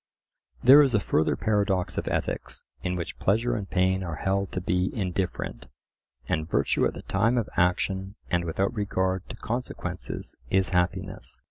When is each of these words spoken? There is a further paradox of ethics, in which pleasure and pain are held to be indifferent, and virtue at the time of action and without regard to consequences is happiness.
There 0.63 0.81
is 0.81 0.95
a 0.95 0.99
further 0.99 1.35
paradox 1.35 1.95
of 1.95 2.07
ethics, 2.07 2.65
in 2.81 2.95
which 2.95 3.19
pleasure 3.19 3.55
and 3.55 3.69
pain 3.69 4.01
are 4.03 4.15
held 4.15 4.51
to 4.53 4.59
be 4.59 4.89
indifferent, 4.95 5.67
and 6.27 6.49
virtue 6.49 6.87
at 6.87 6.95
the 6.95 7.03
time 7.03 7.37
of 7.37 7.47
action 7.55 8.15
and 8.27 8.43
without 8.43 8.73
regard 8.73 9.29
to 9.29 9.35
consequences 9.35 10.35
is 10.49 10.69
happiness. 10.69 11.39